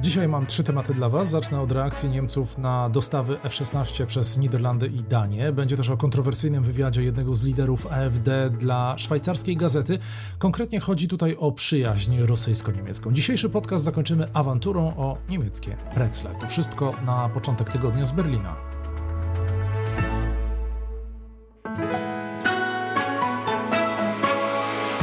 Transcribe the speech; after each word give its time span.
Dzisiaj 0.00 0.28
mam 0.28 0.46
trzy 0.46 0.64
tematy 0.64 0.94
dla 0.94 1.08
Was. 1.08 1.30
Zacznę 1.30 1.60
od 1.60 1.72
reakcji 1.72 2.08
Niemców 2.08 2.58
na 2.58 2.88
dostawy 2.88 3.40
F-16 3.42 4.06
przez 4.06 4.38
Niderlandy 4.38 4.86
i 4.86 5.02
Danię. 5.02 5.52
Będzie 5.52 5.76
też 5.76 5.90
o 5.90 5.96
kontrowersyjnym 5.96 6.64
wywiadzie 6.64 7.02
jednego 7.02 7.34
z 7.34 7.42
liderów 7.42 7.86
AfD 7.92 8.50
dla 8.50 8.94
szwajcarskiej 8.98 9.56
gazety. 9.56 9.98
Konkretnie 10.38 10.80
chodzi 10.80 11.08
tutaj 11.08 11.36
o 11.38 11.52
przyjaźń 11.52 12.18
rosyjsko-niemiecką. 12.20 13.12
Dzisiejszy 13.12 13.50
podcast 13.50 13.84
zakończymy 13.84 14.28
awanturą 14.32 14.96
o 14.96 15.18
niemieckie 15.28 15.76
precle. 15.94 16.34
To 16.40 16.46
wszystko 16.46 16.94
na 17.06 17.28
początek 17.28 17.70
tygodnia 17.70 18.06
z 18.06 18.12
Berlina. 18.12 18.56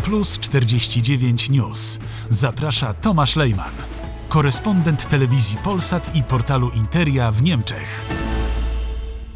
Plus 0.03 0.39
49 0.39 1.49
News. 1.49 1.99
Zaprasza 2.29 2.93
Tomasz 2.93 3.35
Lejman 3.35 3.71
korespondent 4.29 5.09
telewizji 5.09 5.57
Polsat 5.57 6.15
i 6.15 6.23
portalu 6.23 6.69
Interia 6.69 7.31
w 7.31 7.41
Niemczech. 7.41 8.26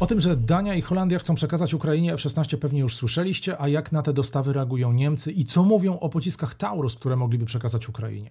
O 0.02 0.06
tym, 0.06 0.20
że 0.20 0.36
Dania 0.36 0.74
i 0.74 0.82
Holandia 0.82 1.18
chcą 1.18 1.34
przekazać 1.34 1.74
Ukrainie 1.74 2.12
F-16 2.12 2.56
pewnie 2.56 2.80
już 2.80 2.96
słyszeliście, 2.96 3.60
a 3.60 3.68
jak 3.68 3.92
na 3.92 4.02
te 4.02 4.12
dostawy 4.12 4.52
reagują 4.52 4.92
Niemcy 4.92 5.32
i 5.32 5.44
co 5.44 5.62
mówią 5.62 5.98
o 5.98 6.08
pociskach 6.08 6.54
Taurus, 6.54 6.96
które 6.96 7.16
mogliby 7.16 7.44
przekazać 7.44 7.88
Ukrainie. 7.88 8.30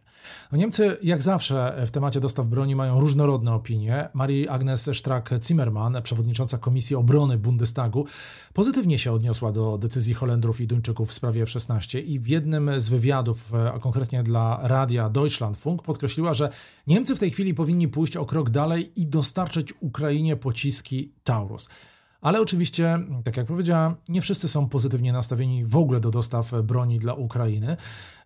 No 0.52 0.58
Niemcy, 0.58 0.98
jak 1.04 1.22
zawsze 1.22 1.84
w 1.88 1.92
temacie 1.92 2.20
dostaw 2.20 2.48
broni, 2.48 2.76
mają 2.76 3.00
różnorodne 3.00 3.54
opinie. 3.54 4.10
Marie 4.14 4.52
Agnes 4.52 4.88
Strack-Zimmermann, 4.88 6.02
przewodnicząca 6.02 6.58
Komisji 6.58 6.96
Obrony 6.96 7.38
Bundestagu, 7.38 8.06
pozytywnie 8.54 9.00
się 9.00 9.12
odniosła 9.12 9.52
do 9.52 9.78
decyzji 9.78 10.14
Holendrów 10.14 10.62
i 10.62 10.68
Duńczyków 10.68 11.10
w 11.10 11.14
sprawie 11.14 11.42
F-16 11.42 12.04
i 12.06 12.20
w 12.20 12.28
jednym 12.28 12.72
z 12.78 12.90
wywiadów, 12.90 13.54
a 13.74 13.80
konkretnie 13.80 14.24
dla 14.24 14.60
radia 14.64 15.10
Deutschlandfunk, 15.10 15.84
podkreśliła, 15.84 16.34
że 16.34 16.50
Niemcy 16.88 17.16
w 17.16 17.20
tej 17.20 17.32
chwili 17.32 17.54
powinni 17.54 17.88
pójść 17.88 18.18
o 18.18 18.26
krok 18.26 18.50
dalej 18.50 18.92
i 19.02 19.08
dostarczyć 19.08 19.74
Ukrainie 19.80 20.36
pociski 20.36 21.14
Taurus. 21.24 21.61
Ale 22.22 22.42
oczywiście, 22.42 23.00
tak 23.24 23.38
jak 23.38 23.48
powiedziałem, 23.48 23.96
nie 24.10 24.22
wszyscy 24.22 24.48
są 24.48 24.70
pozytywnie 24.70 25.14
nastawieni 25.14 25.66
w 25.66 25.78
ogóle 25.78 26.00
do 26.00 26.10
dostaw 26.10 26.52
broni 26.64 27.00
dla 27.00 27.14
Ukrainy. 27.14 27.78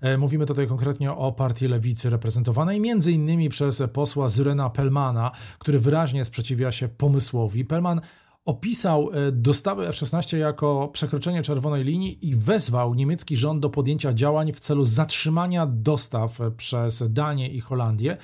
E, 0.01 0.17
mówimy 0.17 0.45
tutaj 0.45 0.67
konkretnie 0.67 1.11
o 1.11 1.31
partii 1.31 1.67
lewicy 1.67 2.09
reprezentowanej 2.09 2.79
między 2.79 3.11
innymi 3.11 3.49
przez 3.49 3.83
posła 3.93 4.29
Zyrena 4.29 4.69
Pelmana, 4.69 5.31
który 5.59 5.79
wyraźnie 5.79 6.25
sprzeciwia 6.25 6.71
się 6.71 6.87
pomysłowi. 6.87 7.65
Pelman 7.65 8.01
opisał 8.45 9.09
e, 9.13 9.31
dostawy 9.31 9.87
F-16 9.87 10.37
jako 10.37 10.89
przekroczenie 10.93 11.41
czerwonej 11.41 11.83
linii 11.83 12.27
i 12.29 12.35
wezwał 12.35 12.93
niemiecki 12.93 13.37
rząd 13.37 13.59
do 13.59 13.69
podjęcia 13.69 14.13
działań 14.13 14.51
w 14.51 14.59
celu 14.59 14.85
zatrzymania 14.85 15.65
dostaw 15.65 16.39
przez 16.57 17.13
Danię 17.13 17.49
i 17.49 17.61
Holandię. 17.61 18.17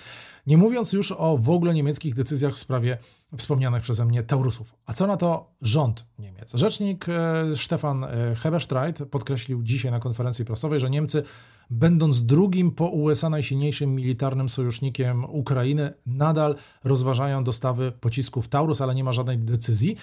Nie 0.47 0.57
mówiąc 0.57 0.93
już 0.93 1.11
o 1.11 1.37
w 1.37 1.49
ogóle 1.49 1.73
niemieckich 1.73 2.15
decyzjach 2.15 2.53
w 2.53 2.57
sprawie 2.57 2.97
wspomnianych 3.37 3.81
przeze 3.81 4.05
mnie 4.05 4.23
Taurusów. 4.23 4.73
A 4.85 4.93
co 4.93 5.07
na 5.07 5.17
to 5.17 5.51
rząd 5.61 6.05
Niemiec? 6.19 6.51
Rzecznik 6.53 7.05
e, 7.09 7.43
Stefan 7.55 8.03
e, 8.03 8.35
Heberstreit 8.35 8.99
podkreślił 9.11 9.63
dzisiaj 9.63 9.91
na 9.91 9.99
konferencji 9.99 10.45
prasowej, 10.45 10.79
że 10.79 10.89
Niemcy, 10.89 11.23
będąc 11.69 12.25
drugim 12.25 12.71
po 12.71 12.87
USA 12.87 13.29
najsilniejszym 13.29 13.95
militarnym 13.95 14.49
sojusznikiem 14.49 15.25
Ukrainy, 15.25 15.93
nadal 16.05 16.55
rozważają 16.83 17.43
dostawy 17.43 17.91
pocisków 17.91 18.47
Taurus, 18.47 18.81
ale 18.81 18.95
nie 18.95 19.03
ma 19.03 19.13
żadnej 19.13 19.37
decyzji. 19.37 19.97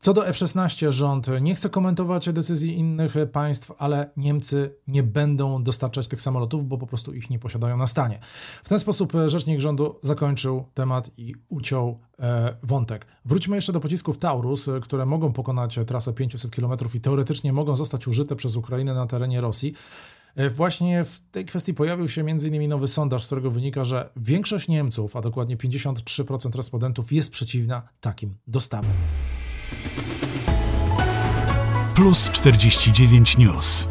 Co 0.00 0.12
do 0.12 0.28
F-16, 0.28 0.92
rząd 0.92 1.26
nie 1.40 1.54
chce 1.54 1.70
komentować 1.70 2.32
decyzji 2.32 2.78
innych 2.78 3.14
państw, 3.32 3.72
ale 3.78 4.10
Niemcy 4.16 4.74
nie 4.88 5.02
będą 5.02 5.62
dostarczać 5.62 6.08
tych 6.08 6.20
samolotów, 6.20 6.68
bo 6.68 6.78
po 6.78 6.86
prostu 6.86 7.14
ich 7.14 7.30
nie 7.30 7.38
posiadają 7.38 7.76
na 7.76 7.86
stanie. 7.86 8.18
W 8.64 8.68
ten 8.68 8.78
sposób 8.78 9.12
rzecznik 9.26 9.60
rządu 9.60 9.98
zakończył 10.02 10.64
temat 10.74 11.10
i 11.16 11.34
uciął 11.48 12.00
e, 12.18 12.56
wątek. 12.62 13.06
Wróćmy 13.24 13.56
jeszcze 13.56 13.72
do 13.72 13.80
pocisków 13.80 14.18
Taurus, 14.18 14.70
które 14.82 15.06
mogą 15.06 15.32
pokonać 15.32 15.78
trasę 15.86 16.12
500 16.12 16.50
km 16.50 16.72
i 16.94 17.00
teoretycznie 17.00 17.52
mogą 17.52 17.76
zostać 17.76 18.08
użyte 18.08 18.36
przez 18.36 18.56
Ukrainę 18.56 18.94
na 18.94 19.06
terenie 19.06 19.40
Rosji. 19.40 19.74
E, 20.36 20.50
właśnie 20.50 21.04
w 21.04 21.20
tej 21.30 21.44
kwestii 21.44 21.74
pojawił 21.74 22.08
się 22.08 22.20
m.in. 22.20 22.68
nowy 22.68 22.88
sondaż, 22.88 23.22
z 23.22 23.26
którego 23.26 23.50
wynika, 23.50 23.84
że 23.84 24.10
większość 24.16 24.68
Niemców, 24.68 25.16
a 25.16 25.20
dokładnie 25.20 25.56
53% 25.56 26.56
respondentów, 26.56 27.12
jest 27.12 27.30
przeciwna 27.30 27.82
takim 28.00 28.34
dostawom. 28.46 28.92
Plus 31.94 32.30
49 32.30 33.38
News. 33.38 33.88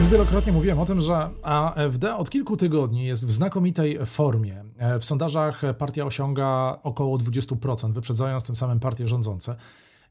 Już 0.00 0.08
wielokrotnie 0.08 0.52
mówiłem 0.52 0.78
o 0.78 0.86
tym, 0.86 1.00
że 1.00 1.30
AfD 1.42 2.16
od 2.16 2.30
kilku 2.30 2.56
tygodni 2.56 3.04
jest 3.04 3.26
w 3.26 3.32
znakomitej 3.32 4.06
formie. 4.06 4.64
E, 4.78 4.98
w 4.98 5.04
sondażach 5.04 5.62
partia 5.78 6.04
osiąga 6.04 6.78
około 6.82 7.18
20%, 7.18 7.92
wyprzedzając 7.92 8.44
tym 8.44 8.56
samym 8.56 8.80
partie 8.80 9.08
rządzące. 9.08 9.56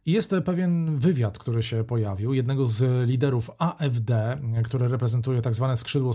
Jest 0.05 0.35
pewien 0.45 0.97
wywiad, 0.97 1.39
który 1.39 1.63
się 1.63 1.83
pojawił, 1.83 2.33
jednego 2.33 2.65
z 2.65 3.09
liderów 3.09 3.51
AfD, 3.57 4.37
który 4.63 4.87
reprezentuje 4.87 5.41
tak 5.41 5.55
zwane 5.55 5.77
skrzydło 5.77 6.13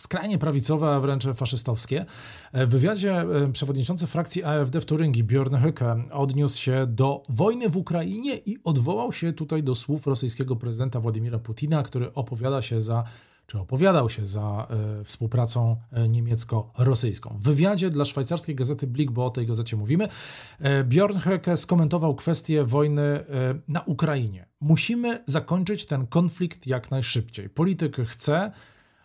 skrajnie 0.00 0.38
prawicowe, 0.38 0.88
a 0.88 1.00
wręcz 1.00 1.24
faszystowskie. 1.34 2.04
W 2.52 2.68
wywiadzie 2.68 3.20
e, 3.20 3.52
przewodniczący 3.52 4.06
frakcji 4.06 4.44
AfD 4.44 4.80
w 4.80 4.84
Turyngii, 4.84 5.24
Björn 5.24 5.56
Höcke, 5.62 6.10
odniósł 6.12 6.58
się 6.58 6.86
do 6.86 7.22
wojny 7.28 7.68
w 7.68 7.76
Ukrainie 7.76 8.36
i 8.36 8.56
odwołał 8.64 9.12
się 9.12 9.32
tutaj 9.32 9.62
do 9.62 9.74
słów 9.74 10.06
rosyjskiego 10.06 10.56
prezydenta 10.56 11.00
Władimira 11.00 11.38
Putina, 11.38 11.82
który 11.82 12.14
opowiada 12.14 12.62
się 12.62 12.82
za 12.82 13.04
czy 13.48 13.58
opowiadał 13.58 14.10
się 14.10 14.26
za 14.26 14.68
y, 15.00 15.04
współpracą 15.04 15.76
e, 15.92 16.08
niemiecko-rosyjską. 16.08 17.38
W 17.38 17.44
wywiadzie 17.44 17.90
dla 17.90 18.04
szwajcarskiej 18.04 18.54
gazety 18.54 18.86
Blick, 18.86 19.12
bo 19.12 19.26
o 19.26 19.30
tej 19.30 19.46
gazecie 19.46 19.76
mówimy, 19.76 20.04
y, 20.04 20.84
Björn 20.84 21.18
Höcke 21.18 21.56
skomentował 21.56 22.14
kwestię 22.14 22.64
wojny 22.64 23.02
y, 23.02 23.24
na 23.68 23.80
Ukrainie. 23.80 24.46
Musimy 24.60 25.22
zakończyć 25.26 25.86
ten 25.86 26.06
konflikt 26.06 26.66
jak 26.66 26.90
najszybciej. 26.90 27.48
Polityk 27.48 27.96
chce, 27.96 28.52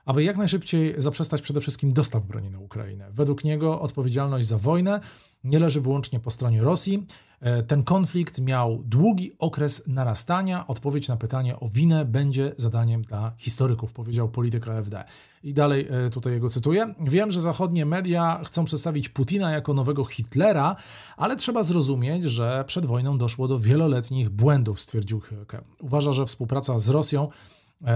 aby 0.05 0.23
jak 0.23 0.37
najszybciej 0.37 0.95
zaprzestać 0.97 1.41
przede 1.41 1.61
wszystkim 1.61 1.93
dostaw 1.93 2.25
broni 2.25 2.49
na 2.49 2.59
Ukrainę. 2.59 3.11
Według 3.11 3.43
niego 3.43 3.81
odpowiedzialność 3.81 4.47
za 4.47 4.57
wojnę 4.57 4.99
nie 5.43 5.59
leży 5.59 5.81
wyłącznie 5.81 6.19
po 6.19 6.31
stronie 6.31 6.61
Rosji. 6.61 7.07
E, 7.41 7.63
ten 7.63 7.83
konflikt 7.83 8.41
miał 8.41 8.83
długi 8.85 9.31
okres 9.39 9.87
narastania. 9.87 10.67
Odpowiedź 10.67 11.07
na 11.07 11.17
pytanie 11.17 11.59
o 11.59 11.69
winę 11.69 12.05
będzie 12.05 12.53
zadaniem 12.57 13.01
dla 13.01 13.33
historyków, 13.37 13.93
powiedział 13.93 14.29
polityk 14.29 14.67
AfD. 14.67 15.03
I 15.43 15.53
dalej 15.53 15.87
e, 15.89 16.09
tutaj 16.09 16.33
jego 16.33 16.49
cytuję. 16.49 16.93
Wiem, 16.99 17.31
że 17.31 17.41
zachodnie 17.41 17.85
media 17.85 18.41
chcą 18.45 18.65
przedstawić 18.65 19.09
Putina 19.09 19.51
jako 19.51 19.73
nowego 19.73 20.05
Hitlera, 20.05 20.75
ale 21.17 21.35
trzeba 21.35 21.63
zrozumieć, 21.63 22.23
że 22.23 22.63
przed 22.67 22.85
wojną 22.85 23.17
doszło 23.17 23.47
do 23.47 23.59
wieloletnich 23.59 24.29
błędów, 24.29 24.81
stwierdził 24.81 25.19
Höcke. 25.19 25.61
Uważa, 25.79 26.13
że 26.13 26.25
współpraca 26.25 26.79
z 26.79 26.89
Rosją 26.89 27.29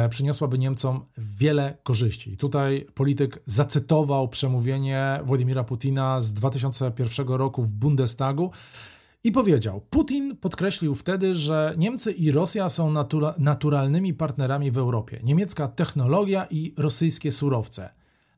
przyniosłaby 0.10 0.58
Niemcom 0.58 1.06
wiele 1.18 1.78
korzyści. 1.84 2.34
I 2.34 2.38
tutaj 2.38 2.88
polityk 2.94 3.40
zacytował 3.46 4.28
przemówienie 4.28 5.20
Władimira 5.24 5.64
Putina 5.64 6.22
z 6.22 6.34
2001 6.34 7.28
roku 7.28 7.64
w 7.64 7.74
Bundestagu 7.74 8.52
i 9.24 9.32
powiedział: 9.32 9.82
Putin 9.90 10.36
podkreślił 10.36 10.96
wtedy, 10.96 11.34
że 11.34 11.74
Niemcy 11.78 12.12
i 12.12 12.32
Rosja 12.32 12.70
są 12.70 12.92
natura 12.92 13.36
naturalnymi 13.38 14.14
partnerami 14.14 14.72
w 14.72 14.78
Europie. 14.78 15.20
Niemiecka 15.24 15.68
technologia 15.68 16.48
i 16.50 16.74
rosyjskie 16.78 17.32
surowce. 17.32 17.90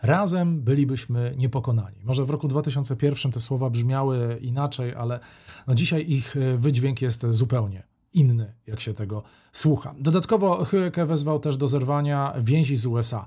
Razem 0.02 0.62
bylibyśmy 0.62 1.34
niepokonani. 1.38 1.98
Może 2.04 2.26
w 2.26 2.30
roku 2.30 2.48
2001 2.48 3.32
te 3.32 3.40
słowa 3.40 3.70
brzmiały 3.70 4.38
inaczej, 4.42 4.96
ale 4.96 5.20
no 5.68 5.76
dzisiaj 5.76 6.12
ich 6.12 6.38
e, 6.38 6.58
wydźwięk 6.58 7.02
jest 7.02 7.26
zupełnie 7.30 7.89
inny, 8.14 8.54
jak 8.68 8.80
się 8.80 8.94
tego 8.94 9.24
słucha. 9.52 9.96
Dodatkowo 10.00 10.66
Hyeke 10.66 11.06
wezwał 11.06 11.40
też 11.40 11.58
do 11.58 11.68
zerwania 11.68 12.34
więzi 12.40 12.78
z 12.78 12.86
USA. 12.86 13.26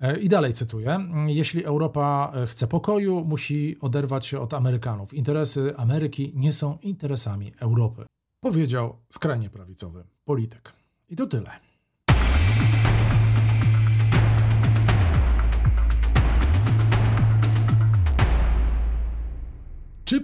E, 0.00 0.18
I 0.18 0.28
dalej 0.28 0.52
cytuję: 0.52 1.08
Jeśli 1.26 1.64
Europa 1.64 2.32
e, 2.34 2.46
chce 2.46 2.66
pokoju, 2.66 3.24
musi 3.24 3.76
oderwać 3.80 4.26
się 4.26 4.40
od 4.40 4.54
Amerykanów. 4.54 5.14
Interesy 5.14 5.76
Ameryki 5.76 6.32
nie 6.34 6.52
są 6.52 6.78
interesami 6.82 7.52
Europy. 7.60 8.06
Powiedział 8.40 8.96
skrajnie 9.10 9.50
prawicowy 9.50 10.04
polityk. 10.24 10.72
I 11.08 11.16
to 11.16 11.26
tyle. 11.26 11.71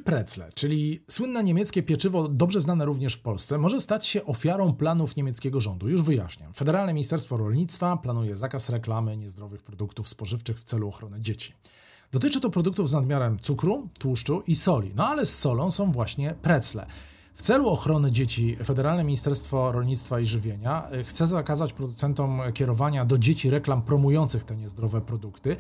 Precle, 0.09 0.53
czyli 0.55 1.05
słynne 1.11 1.45
niemieckie 1.45 1.83
pieczywo, 1.83 2.29
dobrze 2.29 2.61
znane 2.61 2.85
również 2.85 3.15
w 3.15 3.21
Polsce, 3.21 3.59
może 3.59 3.81
stać 3.81 4.07
się 4.07 4.25
ofiarą 4.25 4.73
planów 4.73 5.17
niemieckiego 5.17 5.61
rządu? 5.61 5.89
Już 5.89 6.03
wyjaśniam. 6.03 6.53
Federalne 6.53 6.95
Ministerstwo 6.95 7.37
Rolnictwa 7.37 7.97
planuje 7.97 8.37
zakaz 8.37 8.69
reklamy 8.69 9.17
niezdrowych 9.17 9.63
produktów 9.63 10.09
spożywczych 10.09 10.61
w 10.61 10.65
celu 10.65 10.89
ochrony 10.89 11.21
dzieci. 11.21 11.53
Dotyczy 12.13 12.41
to 12.41 12.51
produktów 12.51 12.89
z 12.89 12.93
nadmiarem 12.93 13.39
cukru, 13.39 13.89
tłuszczu 13.99 14.43
i 14.47 14.57
soli, 14.57 14.93
no 14.97 15.09
ale 15.09 15.27
z 15.27 15.39
solą 15.39 15.71
są 15.71 15.93
właśnie 15.93 16.35
precle. 16.43 16.87
W 17.39 17.43
celu 17.43 17.69
ochrony 17.69 18.13
dzieci 18.13 18.57
Federalne 18.65 19.05
Ministerstwo 19.05 19.73
Rolnictwa 19.73 20.21
i 20.21 20.27
Żywienia 20.27 20.89
e, 20.91 21.05
chce 21.05 21.27
zakazać 21.27 21.73
producentom 21.73 22.41
kierowania 22.55 23.05
do 23.05 23.19
dzieci 23.19 23.51
reklam 23.51 23.83
promujących 23.83 24.45
te 24.45 24.57
niezdrowe 24.57 25.01
produkty. 25.01 25.57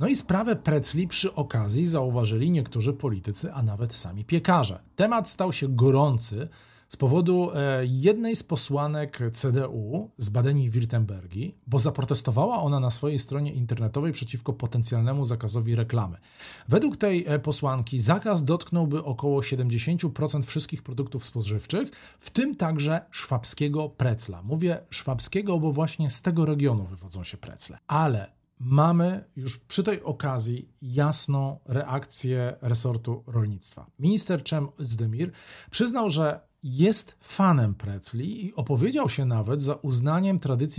No 0.00 0.06
i 0.06 0.16
sprawę 0.16 0.56
Precli 0.56 1.08
przy 1.08 1.34
okazji 1.34 1.86
zauważyli 1.86 2.50
niektórzy 2.50 2.92
politycy, 2.92 3.52
a 3.52 3.62
nawet 3.62 3.94
sami 3.94 4.24
piekarze. 4.24 4.78
Temat 4.96 5.28
stał 5.28 5.52
się 5.52 5.68
gorący 5.68 6.48
z 6.92 6.96
powodu 6.96 7.50
e, 7.54 7.86
jednej 7.86 8.36
z 8.36 8.42
posłanek 8.42 9.18
CDU 9.32 10.10
z 10.18 10.30
Badenii-Wirtembergi, 10.30 11.52
bo 11.66 11.78
zaprotestowała 11.78 12.62
ona 12.62 12.80
na 12.80 12.90
swojej 12.90 13.18
stronie 13.18 13.52
internetowej 13.52 14.12
przeciwko 14.12 14.52
potencjalnemu 14.52 15.24
zakazowi 15.24 15.76
reklamy. 15.76 16.18
Według 16.68 16.96
tej 16.96 17.24
e, 17.26 17.38
posłanki 17.38 17.98
zakaz 17.98 18.44
dotknąłby 18.44 19.04
około 19.04 19.40
70% 19.40 20.42
wszystkich 20.42 20.82
produktów 20.82 21.24
spożywczych, 21.24 21.88
w 22.18 22.30
tym 22.30 22.54
także 22.54 23.00
szwabskiego 23.10 23.88
precla. 23.88 24.42
Mówię 24.42 24.78
szwabskiego, 24.90 25.58
bo 25.58 25.72
właśnie 25.72 26.10
z 26.10 26.22
tego 26.22 26.44
regionu 26.44 26.84
wywodzą 26.84 27.24
się 27.24 27.36
precle. 27.36 27.78
Ale 27.86 28.32
mamy 28.58 29.24
już 29.36 29.58
przy 29.58 29.84
tej 29.84 30.02
okazji 30.02 30.68
jasną 30.82 31.58
reakcję 31.64 32.56
resortu 32.60 33.24
rolnictwa. 33.26 33.86
Minister 33.98 34.42
Czem 34.42 34.68
Zdemir 34.78 35.30
przyznał, 35.70 36.10
że 36.10 36.51
jest 36.62 37.16
fanem 37.20 37.74
Precli 37.74 38.46
i 38.46 38.54
opowiedział 38.54 39.08
się 39.08 39.24
nawet 39.24 39.62
za 39.62 39.74
uznaniem 39.74 40.38
tradycji 40.38 40.62